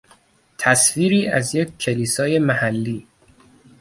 [0.57, 3.07] تصویری از یک کلیسای محلی